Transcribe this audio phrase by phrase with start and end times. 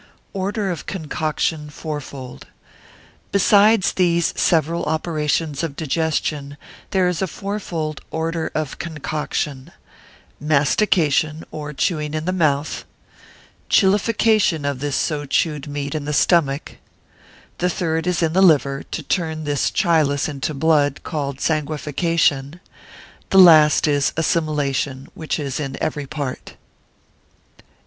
[0.33, 2.47] Order of Concoction fourfold.]
[3.31, 6.57] Besides these three several operations of digestion,
[6.89, 12.83] there is a fourfold order of concoction:—mastication, or chewing in the mouth;
[13.69, 16.77] chilification of this so chewed meat in the stomach;
[17.59, 22.59] the third is in the liver, to turn this chylus into blood, called sanguification;
[23.29, 26.55] the last is assimilation, which is in every part.